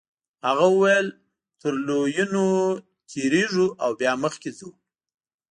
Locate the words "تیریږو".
3.09-3.65